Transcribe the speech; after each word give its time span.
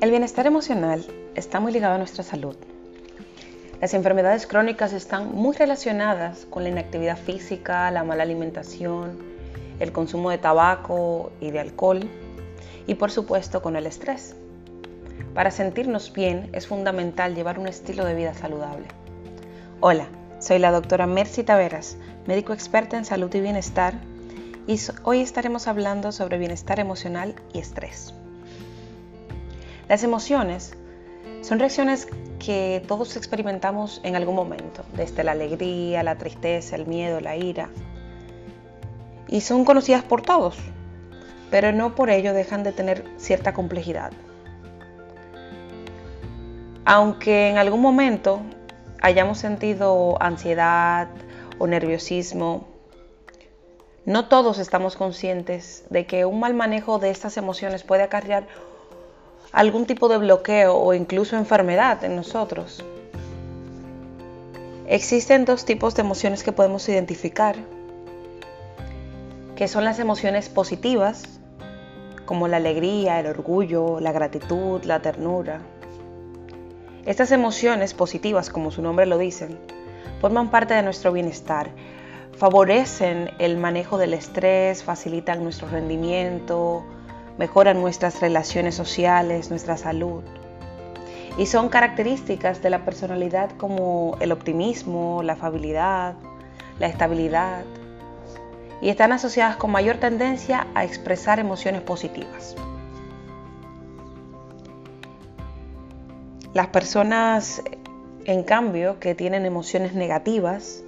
El 0.00 0.08
bienestar 0.08 0.46
emocional 0.46 1.04
está 1.34 1.60
muy 1.60 1.72
ligado 1.72 1.94
a 1.94 1.98
nuestra 1.98 2.24
salud. 2.24 2.56
Las 3.82 3.92
enfermedades 3.92 4.46
crónicas 4.46 4.94
están 4.94 5.30
muy 5.30 5.54
relacionadas 5.54 6.46
con 6.48 6.62
la 6.62 6.70
inactividad 6.70 7.18
física, 7.18 7.90
la 7.90 8.02
mala 8.02 8.22
alimentación, 8.22 9.18
el 9.78 9.92
consumo 9.92 10.30
de 10.30 10.38
tabaco 10.38 11.32
y 11.38 11.50
de 11.50 11.60
alcohol 11.60 12.08
y 12.86 12.94
por 12.94 13.10
supuesto 13.10 13.60
con 13.60 13.76
el 13.76 13.86
estrés. 13.86 14.36
Para 15.34 15.50
sentirnos 15.50 16.14
bien 16.14 16.48
es 16.54 16.66
fundamental 16.66 17.34
llevar 17.34 17.58
un 17.58 17.68
estilo 17.68 18.06
de 18.06 18.14
vida 18.14 18.32
saludable. 18.32 18.86
Hola, 19.80 20.06
soy 20.38 20.60
la 20.60 20.70
doctora 20.70 21.06
Mercy 21.06 21.42
Taveras, 21.42 21.98
médico 22.26 22.54
experta 22.54 22.96
en 22.96 23.04
salud 23.04 23.34
y 23.34 23.40
bienestar 23.42 24.00
y 24.66 24.80
hoy 25.02 25.20
estaremos 25.20 25.68
hablando 25.68 26.10
sobre 26.10 26.38
bienestar 26.38 26.80
emocional 26.80 27.34
y 27.52 27.58
estrés. 27.58 28.14
Las 29.90 30.04
emociones 30.04 30.72
son 31.40 31.58
reacciones 31.58 32.06
que 32.38 32.80
todos 32.86 33.16
experimentamos 33.16 34.00
en 34.04 34.14
algún 34.14 34.36
momento, 34.36 34.84
desde 34.94 35.24
la 35.24 35.32
alegría, 35.32 36.04
la 36.04 36.14
tristeza, 36.14 36.76
el 36.76 36.86
miedo, 36.86 37.18
la 37.20 37.34
ira. 37.34 37.70
Y 39.26 39.40
son 39.40 39.64
conocidas 39.64 40.04
por 40.04 40.22
todos, 40.22 40.56
pero 41.50 41.72
no 41.72 41.96
por 41.96 42.08
ello 42.08 42.32
dejan 42.34 42.62
de 42.62 42.70
tener 42.70 43.04
cierta 43.16 43.52
complejidad. 43.52 44.12
Aunque 46.84 47.48
en 47.48 47.58
algún 47.58 47.80
momento 47.80 48.42
hayamos 49.02 49.38
sentido 49.38 50.22
ansiedad 50.22 51.08
o 51.58 51.66
nerviosismo, 51.66 52.68
no 54.06 54.28
todos 54.28 54.60
estamos 54.60 54.94
conscientes 54.94 55.84
de 55.90 56.06
que 56.06 56.26
un 56.26 56.38
mal 56.38 56.54
manejo 56.54 57.00
de 57.00 57.10
estas 57.10 57.36
emociones 57.36 57.82
puede 57.82 58.04
acarrear 58.04 58.46
algún 59.52 59.86
tipo 59.86 60.08
de 60.08 60.18
bloqueo 60.18 60.76
o 60.76 60.94
incluso 60.94 61.36
enfermedad 61.36 62.04
en 62.04 62.16
nosotros. 62.16 62.84
Existen 64.86 65.44
dos 65.44 65.64
tipos 65.64 65.94
de 65.94 66.02
emociones 66.02 66.42
que 66.42 66.52
podemos 66.52 66.88
identificar, 66.88 67.56
que 69.56 69.68
son 69.68 69.84
las 69.84 69.98
emociones 69.98 70.48
positivas, 70.48 71.40
como 72.24 72.48
la 72.48 72.58
alegría, 72.58 73.18
el 73.18 73.26
orgullo, 73.26 74.00
la 74.00 74.12
gratitud, 74.12 74.82
la 74.84 75.00
ternura. 75.00 75.60
Estas 77.06 77.32
emociones 77.32 77.94
positivas, 77.94 78.50
como 78.50 78.70
su 78.70 78.82
nombre 78.82 79.06
lo 79.06 79.18
dicen, 79.18 79.58
forman 80.20 80.50
parte 80.50 80.74
de 80.74 80.82
nuestro 80.82 81.12
bienestar, 81.12 81.70
favorecen 82.36 83.30
el 83.38 83.56
manejo 83.56 83.98
del 83.98 84.14
estrés, 84.14 84.84
facilitan 84.84 85.42
nuestro 85.42 85.68
rendimiento, 85.68 86.84
mejoran 87.40 87.80
nuestras 87.80 88.20
relaciones 88.20 88.74
sociales, 88.74 89.48
nuestra 89.48 89.78
salud. 89.78 90.22
Y 91.38 91.46
son 91.46 91.70
características 91.70 92.60
de 92.60 92.68
la 92.68 92.84
personalidad 92.84 93.50
como 93.56 94.18
el 94.20 94.30
optimismo, 94.30 95.22
la 95.22 95.32
afabilidad, 95.32 96.16
la 96.78 96.86
estabilidad. 96.86 97.64
Y 98.82 98.90
están 98.90 99.12
asociadas 99.12 99.56
con 99.56 99.70
mayor 99.70 99.96
tendencia 99.96 100.66
a 100.74 100.84
expresar 100.84 101.38
emociones 101.38 101.80
positivas. 101.80 102.56
Las 106.52 106.66
personas, 106.66 107.62
en 108.26 108.42
cambio, 108.42 109.00
que 109.00 109.14
tienen 109.14 109.46
emociones 109.46 109.94
negativas, 109.94 110.82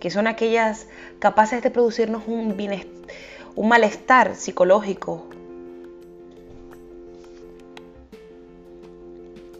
que 0.00 0.08
son 0.08 0.26
aquellas 0.26 0.86
capaces 1.18 1.62
de 1.62 1.70
producirnos 1.70 2.22
un, 2.26 2.56
un 3.56 3.68
malestar 3.68 4.36
psicológico 4.36 5.28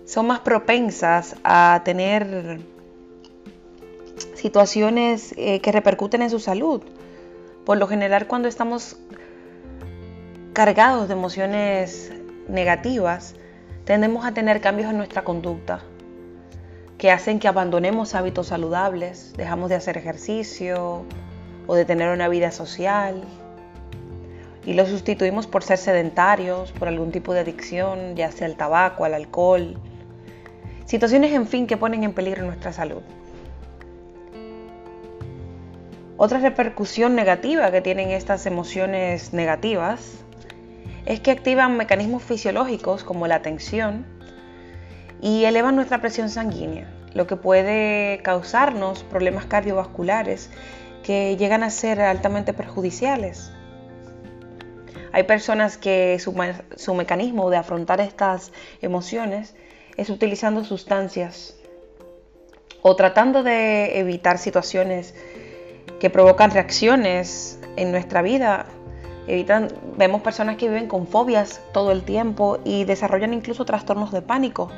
son 0.09 0.27
más 0.27 0.41
propensas 0.41 1.37
a 1.45 1.83
tener 1.85 2.61
situaciones 4.35 5.35
eh, 5.37 5.61
que 5.61 5.71
repercuten 5.71 6.23
en 6.23 6.31
su 6.31 6.41
salud. 6.41 6.83
Por 7.67 7.77
lo 7.77 7.87
general 7.87 8.27
cuando 8.27 8.49
estamos 8.49 8.97
cargados 10.55 11.09
de 11.09 11.13
emociones 11.13 12.11
negativas, 12.49 13.35
tendemos 13.85 14.25
a 14.25 14.33
tener 14.33 14.63
cambios 14.63 14.89
en 14.89 14.97
nuestra 14.97 15.25
conducta 15.25 15.81
que 16.97 17.11
hacen 17.11 17.39
que 17.39 17.47
abandonemos 17.47 18.15
hábitos 18.15 18.47
saludables, 18.47 19.35
dejamos 19.37 19.69
de 19.69 19.75
hacer 19.75 19.99
ejercicio 19.99 21.05
o 21.67 21.75
de 21.75 21.85
tener 21.85 22.09
una 22.09 22.29
vida 22.29 22.51
social 22.51 23.25
y 24.65 24.73
lo 24.73 24.87
sustituimos 24.87 25.47
por 25.47 25.63
ser 25.63 25.77
sedentarios, 25.77 26.73
por 26.73 26.89
algún 26.89 27.13
tipo 27.13 27.35
de 27.35 27.41
adicción, 27.41 28.17
ya 28.17 28.33
sea 28.33 28.47
al 28.47 28.57
tabaco, 28.57 29.05
al 29.05 29.13
alcohol, 29.13 29.79
Situaciones, 30.89 31.35
en 31.35 31.47
fin, 31.47 31.67
que 31.67 31.77
ponen 31.77 32.03
en 32.03 32.15
peligro 32.15 32.47
nuestra 32.47 32.73
salud. 32.73 33.03
Otra 36.17 36.39
repercusión 36.39 37.15
negativa 37.15 37.71
que 37.71 37.83
tienen 37.83 38.09
estas 38.09 38.47
emociones 38.47 39.35
negativas 39.35 40.25
es 41.05 41.21
que 41.21 41.31
activan 41.31 41.77
mecanismos 41.77 42.23
fisiológicos 42.23 43.05
como 43.05 43.27
la 43.27 43.43
tensión 43.43 44.07
y 45.21 45.45
elevan 45.45 45.77
nuestra 45.77 46.01
presión 46.01 46.31
sanguínea, 46.31 46.91
lo 47.13 47.27
que 47.27 47.37
puede 47.37 48.21
causarnos 48.23 49.03
problemas 49.03 49.45
cardiovasculares 49.45 50.49
que 51.03 51.37
llegan 51.37 51.65
a 51.65 51.69
ser 51.69 52.01
altamente 52.01 52.55
perjudiciales. 52.55 53.53
Hay 55.13 55.25
personas 55.25 55.77
que 55.77 56.19
su, 56.19 56.35
su 56.77 56.95
mecanismo 56.95 57.51
de 57.51 57.59
afrontar 57.59 58.01
estas 58.01 58.53
emociones 58.81 59.55
es 59.99 60.09
utilizando 60.11 60.65
sustancias 60.65 61.55
o 62.81 62.97
tratando 62.97 63.43
de 63.43 63.99
evitar 63.99 64.39
situaciones 64.39 65.15
que 66.01 66.09
provocan 66.09 66.53
reacciones 66.53 67.59
en 67.77 67.91
nuestra 67.91 68.23
vida. 68.23 68.67
Evitan, 69.27 69.69
vemos 69.99 70.23
personas 70.23 70.57
que 70.57 70.69
viven 70.69 70.87
con 70.87 71.07
fobias 71.09 71.61
todo 71.73 71.91
el 71.91 72.05
tiempo 72.05 72.61
y 72.65 72.85
desarrollan 72.85 73.35
incluso 73.35 73.65
trastornos 73.65 74.13
de 74.13 74.23
pánico 74.23 74.71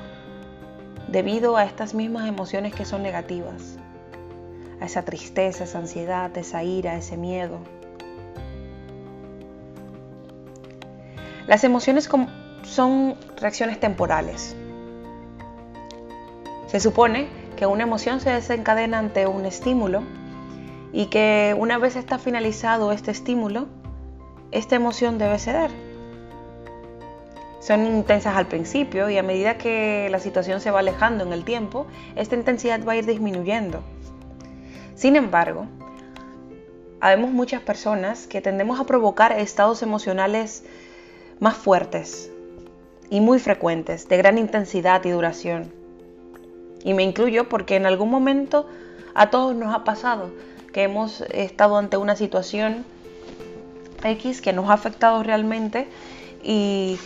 debido 1.06 1.56
a 1.56 1.64
estas 1.64 1.92
mismas 1.92 2.26
emociones 2.26 2.74
que 2.74 2.86
son 2.86 3.02
negativas, 3.02 3.76
a 4.80 4.86
esa 4.86 5.04
tristeza, 5.04 5.64
esa 5.64 5.78
ansiedad, 5.78 6.36
esa 6.38 6.64
ira, 6.64 6.96
ese 6.96 7.18
miedo. 7.18 7.58
Las 11.46 11.62
emociones 11.62 12.08
son 12.62 13.16
reacciones 13.36 13.78
temporales, 13.78 14.56
se 16.70 16.78
supone 16.78 17.26
que 17.56 17.66
una 17.66 17.82
emoción 17.82 18.20
se 18.20 18.30
desencadena 18.30 19.00
ante 19.00 19.26
un 19.26 19.44
estímulo 19.44 20.04
y 20.92 21.06
que 21.06 21.52
una 21.58 21.78
vez 21.78 21.96
está 21.96 22.16
finalizado 22.18 22.92
este 22.92 23.10
estímulo, 23.10 23.66
esta 24.52 24.76
emoción 24.76 25.18
debe 25.18 25.40
ceder. 25.40 25.72
Son 27.58 27.84
intensas 27.84 28.36
al 28.36 28.46
principio 28.46 29.10
y 29.10 29.18
a 29.18 29.22
medida 29.24 29.58
que 29.58 30.06
la 30.12 30.20
situación 30.20 30.60
se 30.60 30.70
va 30.70 30.78
alejando 30.78 31.24
en 31.24 31.32
el 31.32 31.44
tiempo, 31.44 31.88
esta 32.14 32.36
intensidad 32.36 32.84
va 32.86 32.92
a 32.92 32.96
ir 32.96 33.06
disminuyendo. 33.06 33.82
Sin 34.94 35.16
embargo, 35.16 35.66
habemos 37.00 37.32
muchas 37.32 37.62
personas 37.62 38.28
que 38.28 38.40
tendemos 38.40 38.78
a 38.78 38.84
provocar 38.84 39.32
estados 39.32 39.82
emocionales 39.82 40.64
más 41.40 41.56
fuertes 41.56 42.30
y 43.10 43.20
muy 43.20 43.40
frecuentes, 43.40 44.08
de 44.08 44.16
gran 44.18 44.38
intensidad 44.38 45.04
y 45.04 45.10
duración. 45.10 45.79
Y 46.84 46.94
me 46.94 47.02
incluyo 47.02 47.48
porque 47.48 47.76
en 47.76 47.86
algún 47.86 48.10
momento 48.10 48.66
a 49.14 49.30
todos 49.30 49.54
nos 49.54 49.74
ha 49.74 49.84
pasado 49.84 50.30
que 50.72 50.84
hemos 50.84 51.22
estado 51.32 51.76
ante 51.76 51.96
una 51.96 52.16
situación 52.16 52.84
X 54.02 54.40
que 54.40 54.52
nos 54.52 54.70
ha 54.70 54.74
afectado 54.74 55.22
realmente 55.22 55.88
y, 56.42 56.98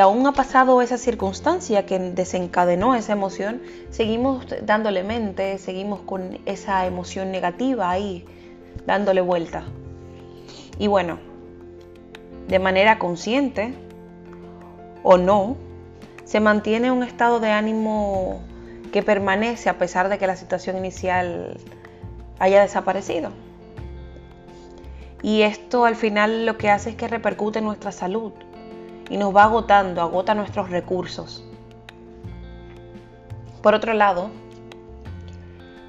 aún 0.00 0.26
ha 0.26 0.32
pasado 0.32 0.82
esa 0.82 0.98
circunstancia 0.98 1.86
que 1.86 1.98
desencadenó 1.98 2.94
esa 2.94 3.12
emoción, 3.12 3.62
seguimos 3.90 4.46
dándole 4.62 5.02
mente, 5.02 5.58
seguimos 5.58 6.00
con 6.00 6.38
esa 6.44 6.86
emoción 6.86 7.30
negativa 7.32 7.90
ahí, 7.90 8.24
dándole 8.86 9.22
vuelta. 9.22 9.64
Y 10.78 10.88
bueno, 10.88 11.18
de 12.48 12.58
manera 12.58 12.98
consciente 12.98 13.74
o 15.02 15.16
no, 15.16 15.56
se 16.24 16.40
mantiene 16.40 16.90
un 16.90 17.02
estado 17.02 17.40
de 17.40 17.50
ánimo 17.50 18.42
que 18.96 19.02
permanece 19.02 19.68
a 19.68 19.76
pesar 19.76 20.08
de 20.08 20.16
que 20.16 20.26
la 20.26 20.36
situación 20.36 20.78
inicial 20.78 21.58
haya 22.38 22.62
desaparecido. 22.62 23.30
Y 25.20 25.42
esto 25.42 25.84
al 25.84 25.96
final 25.96 26.46
lo 26.46 26.56
que 26.56 26.70
hace 26.70 26.88
es 26.88 26.96
que 26.96 27.06
repercute 27.06 27.58
en 27.58 27.66
nuestra 27.66 27.92
salud 27.92 28.32
y 29.10 29.18
nos 29.18 29.36
va 29.36 29.44
agotando, 29.44 30.00
agota 30.00 30.34
nuestros 30.34 30.70
recursos. 30.70 31.46
Por 33.62 33.74
otro 33.74 33.92
lado, 33.92 34.30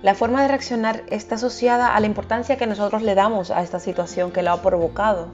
la 0.02 0.14
forma 0.14 0.42
de 0.42 0.50
reaccionar 0.50 1.04
está 1.10 1.36
asociada 1.36 1.96
a 1.96 2.02
la 2.02 2.08
importancia 2.08 2.58
que 2.58 2.68
nosotros 2.68 3.04
le 3.04 3.16
damos 3.16 3.52
a 3.52 3.64
esta 3.64 3.80
situación 3.80 4.34
que 4.34 4.44
lo 4.44 4.52
ha 4.52 4.62
provocado. 4.62 5.30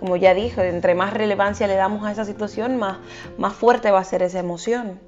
Como 0.00 0.16
ya 0.16 0.34
dije, 0.34 0.68
entre 0.68 0.96
más 0.96 1.14
relevancia 1.14 1.68
le 1.68 1.76
damos 1.76 2.04
a 2.04 2.10
esa 2.10 2.24
situación, 2.24 2.76
más, 2.76 2.98
más 3.38 3.54
fuerte 3.54 3.92
va 3.92 4.00
a 4.00 4.04
ser 4.04 4.24
esa 4.24 4.40
emoción. 4.40 4.98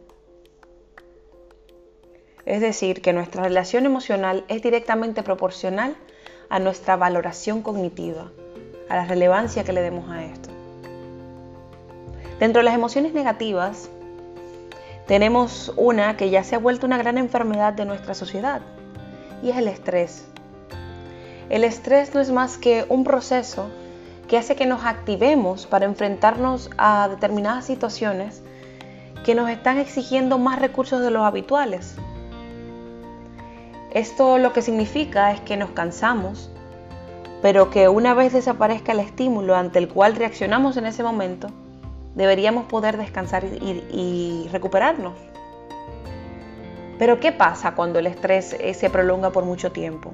Es 2.48 2.62
decir, 2.62 3.02
que 3.02 3.12
nuestra 3.12 3.42
relación 3.42 3.84
emocional 3.84 4.42
es 4.48 4.62
directamente 4.62 5.22
proporcional 5.22 5.94
a 6.48 6.58
nuestra 6.58 6.96
valoración 6.96 7.60
cognitiva, 7.60 8.30
a 8.88 8.96
la 8.96 9.04
relevancia 9.04 9.64
que 9.64 9.74
le 9.74 9.82
demos 9.82 10.08
a 10.08 10.24
esto. 10.24 10.48
Dentro 12.40 12.60
de 12.60 12.64
las 12.64 12.74
emociones 12.74 13.12
negativas, 13.12 13.90
tenemos 15.06 15.74
una 15.76 16.16
que 16.16 16.30
ya 16.30 16.42
se 16.42 16.54
ha 16.54 16.58
vuelto 16.58 16.86
una 16.86 16.96
gran 16.96 17.18
enfermedad 17.18 17.74
de 17.74 17.84
nuestra 17.84 18.14
sociedad, 18.14 18.62
y 19.42 19.50
es 19.50 19.58
el 19.58 19.68
estrés. 19.68 20.24
El 21.50 21.64
estrés 21.64 22.14
no 22.14 22.20
es 22.22 22.30
más 22.30 22.56
que 22.56 22.86
un 22.88 23.04
proceso 23.04 23.68
que 24.26 24.38
hace 24.38 24.56
que 24.56 24.64
nos 24.64 24.86
activemos 24.86 25.66
para 25.66 25.84
enfrentarnos 25.84 26.70
a 26.78 27.08
determinadas 27.10 27.66
situaciones 27.66 28.40
que 29.22 29.34
nos 29.34 29.50
están 29.50 29.76
exigiendo 29.76 30.38
más 30.38 30.58
recursos 30.58 31.02
de 31.02 31.10
los 31.10 31.24
habituales. 31.24 31.96
Esto 33.92 34.38
lo 34.38 34.52
que 34.52 34.62
significa 34.62 35.32
es 35.32 35.40
que 35.40 35.56
nos 35.56 35.70
cansamos, 35.70 36.50
pero 37.40 37.70
que 37.70 37.88
una 37.88 38.14
vez 38.14 38.32
desaparezca 38.32 38.92
el 38.92 39.00
estímulo 39.00 39.56
ante 39.56 39.78
el 39.78 39.88
cual 39.88 40.14
reaccionamos 40.16 40.76
en 40.76 40.86
ese 40.86 41.02
momento, 41.02 41.48
deberíamos 42.14 42.66
poder 42.66 42.98
descansar 42.98 43.44
y, 43.44 44.48
recuperarnos. 44.52 45.14
Pero 46.98 47.20
¿qué 47.20 47.32
pasa 47.32 47.74
cuando 47.74 48.00
el 48.00 48.08
estrés 48.08 48.56
eh, 48.58 48.74
se 48.74 48.90
prolonga 48.90 49.30
por 49.30 49.44
mucho 49.44 49.70
tiempo? 49.70 50.12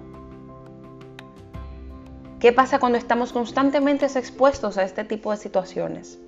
¿Qué 2.38 2.52
pasa 2.52 2.78
cuando 2.78 2.98
estamos 2.98 3.32
constantemente 3.32 4.04
expuestos 4.04 4.76
a 4.76 4.82
este 4.82 5.02
tipo 5.02 5.30
de 5.30 5.38
situaciones? 5.38 6.18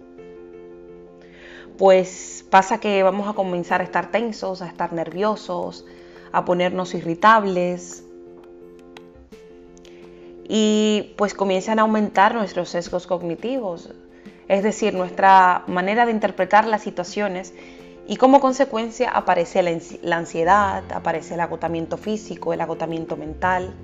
Pues 1.77 2.47
pasa 2.51 2.81
que 2.81 3.03
vamos 3.03 3.29
a 3.29 3.35
comenzar 3.35 3.83
a 3.83 3.85
estar 3.85 4.11
tensos, 4.11 4.63
a 4.63 4.67
estar 4.67 4.95
nerviosos, 4.95 5.85
a 6.37 6.45
ponernos 6.45 6.95
irritables. 6.95 8.05
Y 10.49 11.15
pues 11.17 11.33
comienzan 11.33 11.79
a 11.79 11.83
aumentar 11.83 12.35
nuestros 12.35 12.69
sesgos 12.69 13.07
cognitivos, 13.07 13.91
es 14.47 14.63
decir, 14.63 14.95
nuestra 14.95 15.65
manera 15.67 16.05
de 16.05 16.13
interpretar 16.13 16.67
las 16.67 16.83
situaciones 16.83 17.55
y 18.07 18.17
como 18.17 18.39
consecuencia 18.39 19.11
aparece 19.11 19.63
la 20.03 20.17
ansiedad, 20.17 20.85
aparece 20.93 21.35
el 21.35 21.41
agotamiento 21.41 21.97
físico, 21.97 22.53
el 22.53 22.61
agotamiento 22.61 23.17
mental. 23.17 23.75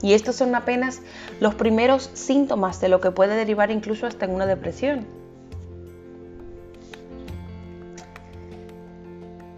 Y 0.00 0.14
estos 0.14 0.36
son 0.36 0.54
apenas 0.54 1.02
los 1.40 1.54
primeros 1.54 2.08
síntomas 2.14 2.80
de 2.80 2.88
lo 2.88 3.00
que 3.00 3.10
puede 3.10 3.36
derivar 3.36 3.70
incluso 3.70 4.06
hasta 4.06 4.24
en 4.24 4.30
una 4.30 4.46
depresión. 4.46 5.06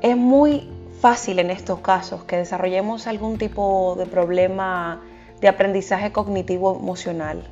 Es 0.03 0.17
muy 0.17 0.76
fácil 1.07 1.39
en 1.39 1.53
estos 1.53 1.79
casos 1.79 2.25
que 2.25 2.37
desarrollemos 2.37 3.07
algún 3.07 3.39
tipo 3.39 3.95
de 3.97 4.07
problema 4.07 5.01
de 5.41 5.47
aprendizaje 5.47 6.11
cognitivo 6.11 6.77
emocional. 6.77 7.45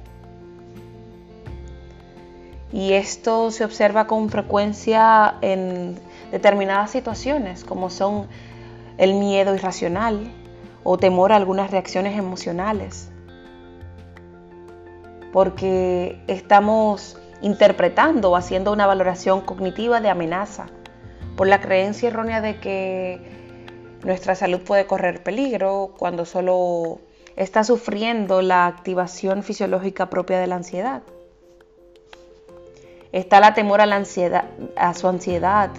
Y 2.73 2.95
esto 2.95 3.53
se 3.53 3.65
observa 3.65 4.09
con 4.09 4.29
frecuencia 4.29 5.37
en 5.41 6.01
determinadas 6.33 6.91
situaciones, 6.91 7.63
como 7.63 7.91
son 7.91 8.27
el 8.99 9.15
miedo 9.15 9.55
irracional 9.55 10.33
o 10.83 10.99
temor 10.99 11.31
a 11.31 11.37
algunas 11.37 11.71
reacciones 11.71 12.19
emocionales. 12.19 13.09
Porque 15.33 16.21
estamos 16.27 17.21
interpretando 17.41 18.33
o 18.33 18.37
haciendo 18.37 18.73
una 18.73 18.89
valoración 18.89 19.43
cognitiva 19.43 20.01
de 20.01 20.11
amenaza 20.11 20.67
por 21.37 21.47
la 21.47 21.61
creencia 21.61 22.09
errónea 22.09 22.41
de 22.41 22.59
que 22.59 23.44
nuestra 24.05 24.35
salud 24.35 24.61
puede 24.61 24.87
correr 24.87 25.23
peligro 25.23 25.95
cuando 25.99 26.27
solo 26.27 27.01
está 27.37 27.65
sufriendo 27.65 28.43
la 28.43 28.67
activación 28.67 29.43
fisiológica 29.43 30.11
propia 30.11 30.39
de 30.39 30.47
la 30.47 30.57
ansiedad. 30.57 31.03
Está 33.13 33.41
la 33.41 33.55
temor 33.55 33.81
a, 33.81 33.87
la 33.87 33.97
ansiedad, 33.97 34.45
a 34.77 34.93
su 34.93 35.09
ansiedad 35.09 35.71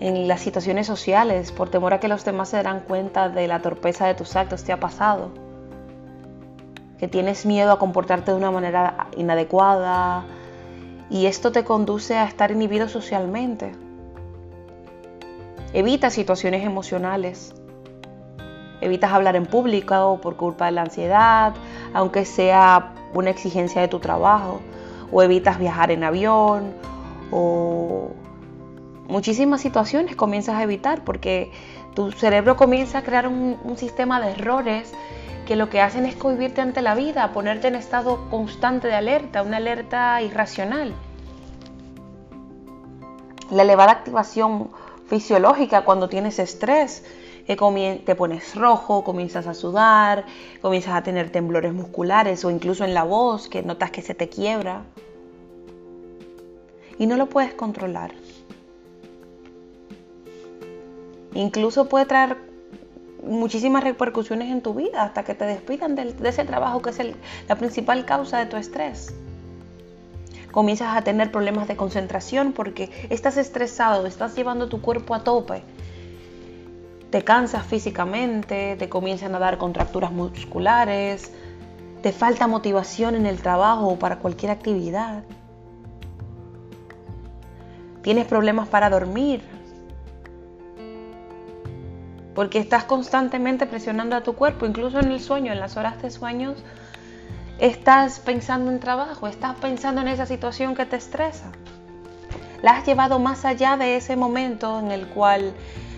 en 0.00 0.28
las 0.28 0.40
situaciones 0.40 0.86
sociales, 0.86 1.52
por 1.52 1.70
temor 1.70 1.94
a 1.94 2.00
que 2.00 2.08
los 2.08 2.24
demás 2.24 2.50
se 2.50 2.56
darán 2.56 2.80
cuenta 2.80 3.28
de 3.28 3.46
la 3.48 3.62
torpeza 3.62 4.06
de 4.06 4.14
tus 4.14 4.36
actos, 4.36 4.64
te 4.64 4.72
ha 4.72 4.80
pasado. 4.80 5.30
Que 6.98 7.08
tienes 7.08 7.46
miedo 7.46 7.72
a 7.72 7.78
comportarte 7.78 8.32
de 8.32 8.36
una 8.36 8.50
manera 8.50 9.08
inadecuada 9.16 10.24
y 11.08 11.26
esto 11.26 11.52
te 11.52 11.64
conduce 11.64 12.16
a 12.16 12.24
estar 12.24 12.50
inhibido 12.50 12.88
socialmente 12.88 13.72
Evita 15.72 16.10
situaciones 16.10 16.64
emocionales. 16.64 17.54
Evitas 18.80 19.12
hablar 19.12 19.36
en 19.36 19.46
público 19.46 20.18
por 20.20 20.36
culpa 20.36 20.66
de 20.66 20.72
la 20.72 20.82
ansiedad, 20.82 21.54
aunque 21.94 22.24
sea 22.24 22.94
una 23.14 23.30
exigencia 23.30 23.80
de 23.80 23.88
tu 23.88 24.00
trabajo. 24.00 24.60
O 25.12 25.22
evitas 25.22 25.58
viajar 25.58 25.92
en 25.92 26.02
avión. 26.02 26.74
O 27.30 28.10
muchísimas 29.08 29.60
situaciones 29.60 30.16
comienzas 30.16 30.56
a 30.56 30.62
evitar 30.64 31.04
porque 31.04 31.52
tu 31.94 32.10
cerebro 32.10 32.56
comienza 32.56 32.98
a 32.98 33.02
crear 33.02 33.28
un, 33.28 33.56
un 33.62 33.76
sistema 33.76 34.20
de 34.20 34.32
errores 34.32 34.92
que 35.46 35.54
lo 35.54 35.68
que 35.68 35.80
hacen 35.80 36.04
es 36.04 36.16
cohibirte 36.16 36.60
ante 36.60 36.82
la 36.82 36.94
vida, 36.94 37.32
ponerte 37.32 37.68
en 37.68 37.76
estado 37.76 38.28
constante 38.30 38.88
de 38.88 38.94
alerta, 38.94 39.42
una 39.42 39.58
alerta 39.58 40.20
irracional. 40.22 40.94
La 43.50 43.62
elevada 43.62 43.90
activación 43.90 44.70
fisiológica 45.10 45.84
cuando 45.84 46.08
tienes 46.08 46.38
estrés, 46.38 47.04
te 47.46 48.14
pones 48.14 48.54
rojo, 48.54 49.02
comienzas 49.02 49.48
a 49.48 49.54
sudar, 49.54 50.24
comienzas 50.62 50.94
a 50.94 51.02
tener 51.02 51.30
temblores 51.30 51.74
musculares 51.74 52.44
o 52.44 52.50
incluso 52.50 52.84
en 52.84 52.94
la 52.94 53.02
voz, 53.02 53.48
que 53.48 53.62
notas 53.62 53.90
que 53.90 54.02
se 54.02 54.14
te 54.14 54.28
quiebra. 54.28 54.84
Y 56.96 57.06
no 57.06 57.16
lo 57.16 57.28
puedes 57.28 57.52
controlar. 57.54 58.12
Incluso 61.34 61.88
puede 61.88 62.06
traer 62.06 62.36
muchísimas 63.24 63.82
repercusiones 63.82 64.48
en 64.50 64.62
tu 64.62 64.74
vida 64.74 65.02
hasta 65.02 65.24
que 65.24 65.34
te 65.34 65.44
despidan 65.44 65.96
de, 65.96 66.14
ese 66.22 66.44
trabajo 66.44 66.82
que 66.82 66.90
es 66.90 66.98
la 67.48 67.56
principal 67.56 68.04
causa 68.04 68.38
de 68.38 68.46
tu 68.46 68.56
estrés 68.56 69.12
comienzas 70.52 70.96
a 70.96 71.02
tener 71.02 71.30
problemas 71.30 71.68
de 71.68 71.76
concentración 71.76 72.52
porque 72.52 72.90
estás 73.10 73.36
estresado, 73.36 74.06
estás 74.06 74.34
llevando 74.36 74.68
tu 74.68 74.80
cuerpo 74.80 75.14
a 75.14 75.24
tope. 75.24 75.62
Te 77.10 77.22
cansas 77.24 77.66
físicamente, 77.66 78.76
te 78.76 78.88
comienzan 78.88 79.34
a 79.34 79.38
dar 79.38 79.58
contracturas 79.58 80.12
musculares, 80.12 81.32
te 82.02 82.12
falta 82.12 82.46
motivación 82.46 83.14
en 83.14 83.26
el 83.26 83.42
trabajo 83.42 83.88
o 83.88 83.98
para 83.98 84.18
cualquier 84.18 84.52
actividad. 84.52 85.24
Tienes 88.02 88.26
problemas 88.26 88.68
para 88.68 88.88
dormir, 88.88 89.42
porque 92.34 92.58
estás 92.58 92.84
constantemente 92.84 93.66
presionando 93.66 94.16
a 94.16 94.22
tu 94.22 94.34
cuerpo, 94.34 94.64
incluso 94.64 95.00
en 95.00 95.12
el 95.12 95.20
sueño, 95.20 95.52
en 95.52 95.60
las 95.60 95.76
horas 95.76 96.00
de 96.00 96.10
sueños, 96.10 96.64
Estás 97.60 98.20
pensando 98.20 98.70
en 98.70 98.80
trabajo, 98.80 99.26
estás 99.26 99.54
pensando 99.56 100.00
en 100.00 100.08
esa 100.08 100.24
situación 100.24 100.74
que 100.74 100.86
te 100.86 100.96
estresa. 100.96 101.52
La 102.62 102.70
has 102.70 102.86
llevado 102.86 103.18
más 103.18 103.44
allá 103.44 103.76
de 103.76 103.96
ese 103.96 104.16
momento 104.16 104.78
en 104.78 104.90
el 104.90 105.06
cual 105.08 105.52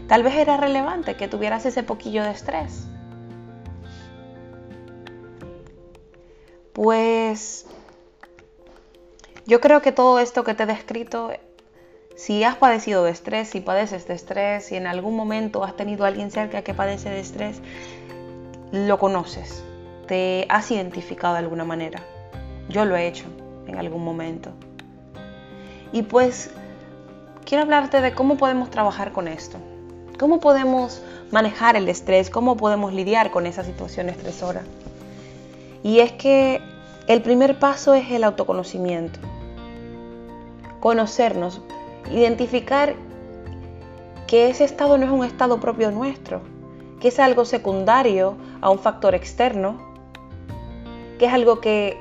tal 0.08 0.24
vez 0.24 0.34
era 0.34 0.56
relevante 0.56 1.14
que 1.14 1.28
tuvieras 1.28 1.64
ese 1.64 1.84
poquillo 1.84 2.24
de 2.24 2.32
estrés. 2.32 2.88
Pues 6.72 7.66
yo 9.46 9.60
creo 9.60 9.82
que 9.82 9.92
todo 9.92 10.18
esto 10.18 10.42
que 10.42 10.54
te 10.54 10.64
he 10.64 10.66
descrito, 10.66 11.30
si 12.16 12.42
has 12.42 12.56
padecido 12.56 13.04
de 13.04 13.12
estrés, 13.12 13.50
si 13.50 13.60
padeces 13.60 14.08
de 14.08 14.14
estrés, 14.14 14.64
si 14.64 14.74
en 14.74 14.88
algún 14.88 15.14
momento 15.14 15.62
has 15.62 15.76
tenido 15.76 16.04
a 16.04 16.08
alguien 16.08 16.32
cerca 16.32 16.62
que 16.62 16.74
padece 16.74 17.08
de 17.08 17.20
estrés, 17.20 17.60
lo 18.72 18.98
conoces 18.98 19.62
te 20.06 20.46
has 20.48 20.70
identificado 20.70 21.34
de 21.34 21.40
alguna 21.40 21.64
manera. 21.64 22.02
Yo 22.68 22.84
lo 22.84 22.96
he 22.96 23.06
hecho 23.06 23.24
en 23.66 23.78
algún 23.78 24.04
momento. 24.04 24.50
Y 25.92 26.02
pues 26.02 26.50
quiero 27.44 27.64
hablarte 27.64 28.00
de 28.00 28.14
cómo 28.14 28.36
podemos 28.36 28.70
trabajar 28.70 29.12
con 29.12 29.28
esto. 29.28 29.58
¿Cómo 30.18 30.40
podemos 30.40 31.02
manejar 31.30 31.76
el 31.76 31.88
estrés? 31.88 32.30
¿Cómo 32.30 32.56
podemos 32.56 32.92
lidiar 32.92 33.30
con 33.30 33.46
esa 33.46 33.64
situación 33.64 34.08
estresora? 34.08 34.62
Y 35.82 36.00
es 36.00 36.12
que 36.12 36.60
el 37.08 37.22
primer 37.22 37.58
paso 37.58 37.94
es 37.94 38.10
el 38.10 38.24
autoconocimiento. 38.24 39.18
Conocernos, 40.80 41.60
identificar 42.10 42.94
que 44.26 44.48
ese 44.48 44.64
estado 44.64 44.96
no 44.96 45.04
es 45.04 45.10
un 45.10 45.24
estado 45.24 45.60
propio 45.60 45.90
nuestro, 45.90 46.40
que 47.00 47.08
es 47.08 47.18
algo 47.18 47.44
secundario 47.44 48.36
a 48.60 48.70
un 48.70 48.78
factor 48.78 49.14
externo 49.14 49.91
que 51.22 51.26
es 51.26 51.34
algo 51.34 51.60
que 51.60 51.96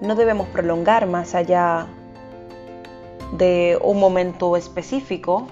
no 0.00 0.14
debemos 0.14 0.46
prolongar 0.50 1.08
más 1.08 1.34
allá 1.34 1.88
de 3.32 3.76
un 3.82 3.98
momento 3.98 4.56
específico, 4.56 5.48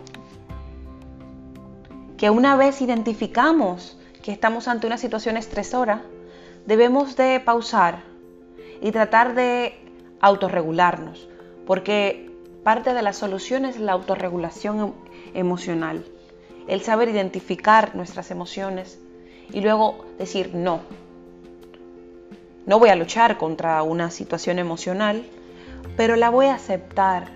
que 2.16 2.30
una 2.30 2.54
vez 2.54 2.80
identificamos 2.80 3.99
que 4.23 4.30
estamos 4.30 4.68
ante 4.68 4.87
una 4.87 4.97
situación 4.97 5.37
estresora, 5.37 6.02
debemos 6.66 7.16
de 7.16 7.40
pausar 7.40 8.04
y 8.80 8.92
tratar 8.92 9.35
de 9.35 9.75
autorregularnos, 10.20 11.28
porque 11.66 12.30
parte 12.62 12.94
de 12.94 13.02
la 13.02 13.12
solución 13.12 13.64
es 13.64 13.80
la 13.80 13.90
autorregulación 13.90 14.78
em, 14.78 14.92
emocional, 15.35 16.04
el 16.68 16.82
saber 16.82 17.08
identificar 17.08 17.97
nuestras 17.97 18.30
emociones 18.30 19.00
y 19.52 19.62
luego 19.62 20.04
decir 20.16 20.54
no. 20.54 21.08
No 22.69 22.79
voy 22.79 22.91
a 22.91 22.97
luchar 22.97 23.39
contra 23.39 23.83
una 23.83 24.11
situación 24.11 24.59
emocional, 24.59 25.25
pero 25.97 26.17
la 26.17 26.29
voy 26.29 26.47
a 26.47 26.55
aceptar. 26.57 27.29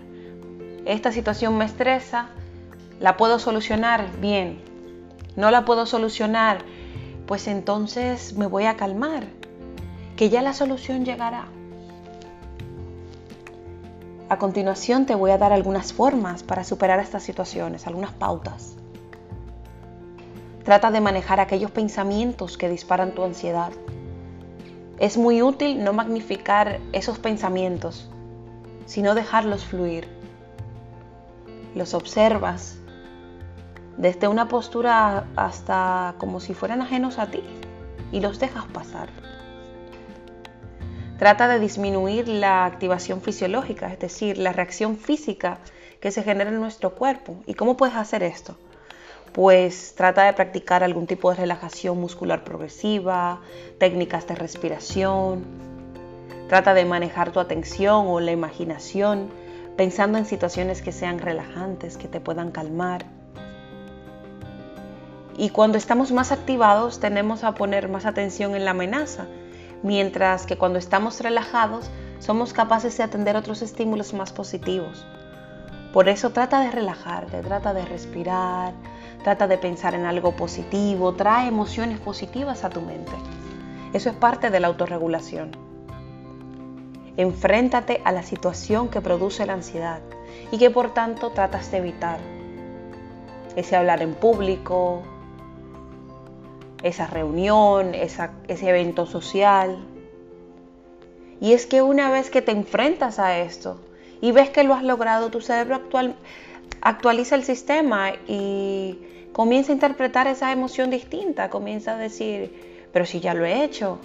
Esta 0.85 1.11
situación 1.11 1.57
me 1.57 1.65
estresa, 1.65 2.29
la 3.01 3.17
puedo 3.17 3.39
solucionar 3.39 4.05
bien. 4.21 4.61
No 5.35 5.51
la 5.51 5.65
puedo 5.65 5.87
solucionar, 5.87 6.59
pues 7.27 7.49
entonces 7.49 8.35
me 8.35 8.47
voy 8.47 8.67
a 8.67 8.77
calmar, 8.77 9.25
que 10.17 10.29
ya 10.29 10.43
la 10.43 10.53
solución 10.53 11.07
llegará. 11.07 11.47
A 14.29 14.37
continuación 14.37 15.07
te 15.07 15.15
voy 15.15 15.31
a 15.31 15.39
dar 15.39 15.55
algunas 15.55 15.95
formas 15.95 16.43
para 16.43 16.63
superar 16.63 17.01
estas 17.01 17.23
situaciones, 17.23 17.87
algunas 17.87 18.13
pautas. 18.13 18.77
Trata 20.63 20.91
de 20.91 21.01
manejar 21.01 21.41
aquellos 21.41 21.71
pensamientos 21.71 22.59
que 22.59 22.69
disparan 22.69 23.13
tu 23.13 23.25
ansiedad. 23.25 23.73
Es 25.03 25.19
muy 25.19 25.43
útil 25.43 25.83
no 25.83 25.93
magnificar 25.93 26.79
esos 26.93 27.19
pensamientos, 27.19 28.09
sino 28.87 29.17
dejarlos 29.17 29.65
fluir. 29.65 30.07
Los 31.75 31.95
observas 31.95 32.79
desde 33.97 34.29
una 34.29 34.47
postura 34.47 35.27
hasta 35.35 36.15
como 36.19 36.39
si 36.39 36.55
fueran 36.55 36.83
ajenos 36.83 37.19
a 37.19 37.33
ti 37.33 37.43
y 38.13 38.21
los 38.21 38.39
dejas 38.39 38.67
pasar. 38.67 39.09
Trata 41.19 41.49
de 41.49 41.59
disminuir 41.59 42.29
la 42.29 42.65
activación 42.65 43.23
fisiológica, 43.23 43.93
es 43.93 43.99
decir, 43.99 44.39
la 44.39 44.53
reacción 44.53 44.97
física 44.97 45.59
que 45.99 46.13
se 46.13 46.23
genera 46.23 46.51
en 46.51 46.61
nuestro 46.61 46.95
cuerpo. 46.95 47.43
¿Y 47.47 47.55
cómo 47.55 47.77
puedes 47.77 47.97
hacer 47.97 48.23
esto? 48.23 48.57
Pues 49.33 49.95
trata 49.97 50.25
de 50.25 50.33
practicar 50.35 50.85
algún 50.85 51.07
tipo 51.07 51.31
de 51.31 51.37
relajación 51.37 51.99
muscular 51.99 52.45
progresiva, 52.45 53.41
técnicas 53.79 54.27
de 54.27 54.35
respiración. 54.35 55.45
Trata 56.49 56.75
de 56.75 56.85
manejar 56.85 57.33
tu 57.33 57.41
atención 57.41 58.07
o 58.09 58.21
la 58.21 58.33
imaginación 58.33 59.31
pensando 59.77 60.19
en 60.19 60.27
situaciones 60.27 60.83
que 60.83 60.93
sean 60.93 61.19
relajantes, 61.19 61.97
que 61.97 62.09
te 62.09 62.21
puedan 62.21 62.51
calmar. 62.51 63.07
Y 65.39 65.49
cuando 65.49 65.79
estamos 65.79 66.13
más 66.13 66.31
activados 66.31 67.01
tendemos 67.01 67.43
a 67.43 67.55
poner 67.55 67.89
más 67.89 68.05
atención 68.05 68.55
en 68.55 68.67
la 68.67 68.73
amenaza 68.73 69.27
mientras 69.83 70.47
que 70.47 70.57
cuando 70.57 70.79
estamos 70.79 71.21
relajados 71.21 71.91
somos 72.19 72.53
capaces 72.53 72.97
de 72.97 73.03
atender 73.03 73.37
otros 73.37 73.63
estímulos 73.63 74.15
más 74.15 74.33
positivos. 74.33 75.05
Por 75.93 76.09
eso 76.09 76.31
trata 76.31 76.61
de 76.61 76.71
relajarte, 76.71 77.43
trata 77.43 77.75
de 77.75 77.85
respirar, 77.85 78.73
trata 79.23 79.47
de 79.47 79.59
pensar 79.59 79.95
en 79.95 80.05
algo 80.05 80.33
positivo, 80.33 81.15
trae 81.15 81.49
emociones 81.49 82.01
positivas 82.01 82.65
a 82.65 82.71
tu 82.71 82.81
mente. 82.81 83.13
Eso 83.93 84.11
es 84.11 84.17
parte 84.17 84.51
de 84.51 84.61
la 84.61 84.69
autorregulación. 84.69 85.53
Enfréntate 87.17 88.01
a 88.05 88.13
la 88.13 88.23
situación 88.23 88.89
que 88.89 89.01
produce 89.01 89.45
la 89.45 89.53
ansiedad 89.53 90.01
y 90.51 90.59
que 90.59 90.71
por 90.71 90.95
tanto 90.95 91.31
tratas 91.31 91.71
de 91.71 91.79
evitar. 91.79 92.19
Ese 93.55 93.77
hablar 93.77 94.01
en 94.01 94.15
público, 94.15 95.03
esa 96.83 97.07
reunión, 97.07 97.95
ese 97.95 98.31
evento 98.69 99.07
social. 99.07 99.79
Y 101.41 101.53
es 101.53 101.67
que 101.67 101.83
una 101.83 102.11
vez 102.11 102.31
que 102.31 102.41
te 102.41 102.53
enfrentas 102.53 103.19
a 103.19 103.39
esto 103.39 103.79
y 104.21 104.33
ves 104.33 104.51
que 104.51 104.65
lo 104.65 104.75
has 104.75 104.85
logrado, 104.85 105.31
tu 105.31 105.41
cerebro 105.41 105.75
actual, 105.75 106.15
actualiza 106.81 107.35
el 107.35 107.45
sistema 107.45 108.13
y 108.27 108.99
comienza 109.33 109.73
a 109.73 109.75
interpretar 109.75 110.27
esa 110.27 110.53
emoción 110.53 110.91
distinta, 110.91 111.51
comienza 111.51 111.95
a 111.95 111.97
decir, 111.97 112.89
pero 112.93 113.07
si 113.07 113.21
ya 113.21 113.35
lo 113.35 113.45
he 113.45 113.65
hecho, 113.65 113.99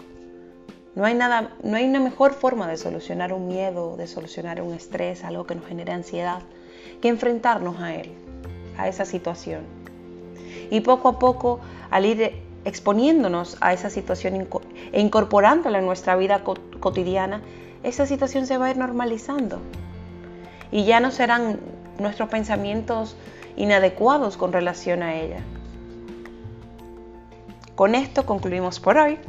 no 0.95 1.05
hay 1.05 1.13
nada, 1.13 1.51
no 1.63 1.77
hay 1.77 1.85
una 1.85 1.99
mejor 1.99 2.33
forma 2.33 2.67
de 2.67 2.77
solucionar 2.77 3.31
un 3.31 3.47
miedo, 3.47 3.95
de 3.97 4.07
solucionar 4.07 4.61
un 4.61 4.73
estrés, 4.73 5.23
algo 5.23 5.45
que 5.45 5.53
nos 5.55 5.65
genera 5.65 5.93
ansiedad, 5.93 6.41
que 7.01 7.09
enfrentarnos 7.09 7.79
a 7.79 7.93
él, 7.93 8.11
a 8.77 8.87
esa 8.87 9.05
situación. 9.05 9.61
Y 10.71 10.81
poco 10.81 11.09
a 11.09 11.19
poco, 11.19 11.59
al 11.91 12.05
ir 12.05 12.41
exponiéndonos 12.65 13.57
a 13.61 13.73
esa 13.73 13.89
situación 13.89 14.47
e 14.91 14.99
incorporándola 14.99 15.79
en 15.79 15.85
nuestra 15.85 16.15
vida 16.15 16.43
cotidiana, 16.79 17.41
esa 17.83 18.05
situación 18.05 18.47
se 18.47 18.57
va 18.57 18.65
a 18.65 18.71
ir 18.71 18.77
normalizando. 18.77 19.59
Y 20.71 20.83
ya 20.85 20.99
no 20.99 21.11
serán 21.11 21.59
nuestros 21.99 22.29
pensamientos 22.29 23.15
inadecuados 23.55 24.37
con 24.37 24.53
relación 24.53 25.03
a 25.03 25.15
ella. 25.15 25.41
Con 27.75 27.95
esto 27.95 28.25
concluimos 28.25 28.79
por 28.79 28.97
hoy. 28.97 29.19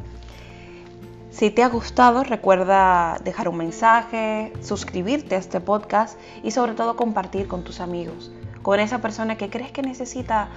Si 1.30 1.50
te 1.50 1.62
ha 1.62 1.68
gustado, 1.68 2.24
recuerda 2.24 3.18
dejar 3.22 3.48
un 3.48 3.58
mensaje, 3.58 4.52
suscribirte 4.60 5.34
a 5.34 5.38
este 5.38 5.60
podcast 5.60 6.18
y 6.42 6.50
sobre 6.50 6.72
todo 6.72 6.96
compartir 6.96 7.46
con 7.46 7.62
tus 7.62 7.80
amigos, 7.80 8.32
con 8.62 8.80
esa 8.80 9.00
persona 9.00 9.36
que 9.36 9.50
crees 9.50 9.70
que 9.70 9.82
necesita 9.82 10.48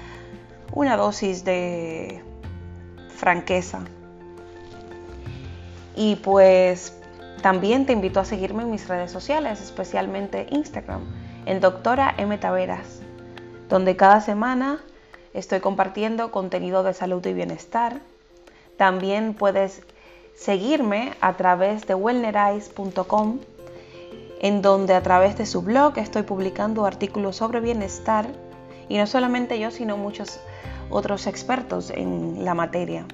una 0.74 0.98
dosis 0.98 1.44
de 1.44 2.24
franqueza. 3.16 3.82
Y 5.96 6.16
pues 6.16 6.98
también 7.42 7.86
te 7.86 7.94
invito 7.94 8.20
a 8.20 8.26
seguirme 8.26 8.64
en 8.64 8.72
mis 8.72 8.88
redes 8.88 9.12
sociales, 9.12 9.62
especialmente 9.62 10.48
Instagram, 10.50 11.02
en 11.46 11.60
doctora 11.60 12.14
M. 12.18 12.38
Taveras, 12.38 13.02
donde 13.70 13.96
cada 13.96 14.22
semana 14.22 14.80
estoy 15.34 15.60
compartiendo 15.60 16.32
contenido 16.32 16.84
de 16.84 16.94
salud 16.94 17.26
y 17.26 17.34
bienestar. 17.34 18.00
También 18.78 19.34
puedes 19.34 19.84
seguirme 20.36 21.14
a 21.22 21.34
través 21.34 21.88
de 21.88 21.96
wellnerize.com, 21.96 23.40
en 24.42 24.62
donde 24.62 24.94
a 24.94 25.04
través 25.04 25.38
de 25.38 25.46
su 25.46 25.62
blog 25.62 25.98
estoy 25.98 26.24
publicando 26.24 26.86
artículos 26.86 27.36
sobre 27.36 27.60
bienestar, 27.60 28.28
y 28.90 28.98
no 28.98 29.08
solamente 29.08 29.60
yo, 29.60 29.72
sino 29.72 29.98
muchos 29.98 30.40
otros 30.90 31.28
expertos 31.28 31.90
en 31.92 32.44
la 32.44 32.54
materia. 32.54 33.06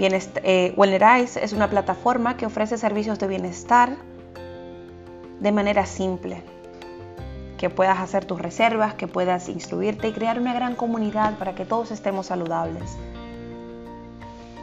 Eh, 0.00 0.74
Wellnerize 0.76 1.42
es 1.42 1.52
una 1.52 1.68
plataforma 1.68 2.36
que 2.36 2.46
ofrece 2.46 2.78
servicios 2.78 3.18
de 3.18 3.26
bienestar 3.26 3.96
de 5.40 5.52
manera 5.52 5.86
simple, 5.86 6.42
que 7.58 7.68
puedas 7.68 7.98
hacer 7.98 8.24
tus 8.24 8.40
reservas, 8.40 8.94
que 8.94 9.06
puedas 9.06 9.50
instruirte 9.50 10.08
y 10.08 10.12
crear 10.12 10.40
una 10.40 10.54
gran 10.54 10.74
comunidad 10.76 11.36
para 11.36 11.54
que 11.54 11.66
todos 11.66 11.90
estemos 11.90 12.26
saludables. 12.26 12.96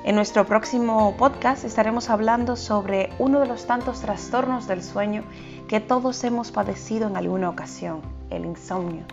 En 0.06 0.16
nuestro 0.16 0.46
próximo 0.46 1.16
podcast 1.18 1.64
estaremos 1.66 2.10
hablando 2.10 2.56
sobre 2.56 3.10
uno 3.20 3.40
de 3.40 3.48
los 3.48 3.66
tantos 3.66 4.02
trastornos 4.02 4.68
del 4.68 4.84
sueño 4.84 5.24
que 5.68 5.80
todos 5.80 6.24
hemos 6.24 6.52
padecido 6.52 7.08
en 7.08 7.18
alguna 7.18 7.50
ocasión, 7.50 8.02
el 8.30 8.46
insomnio. 8.46 9.04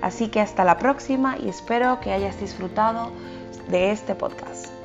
Así 0.00 0.28
que 0.28 0.40
hasta 0.40 0.64
la 0.64 0.78
próxima 0.78 1.36
y 1.38 1.48
espero 1.48 2.00
que 2.00 2.12
hayas 2.12 2.40
disfrutado 2.40 3.10
de 3.68 3.90
este 3.90 4.14
podcast. 4.14 4.77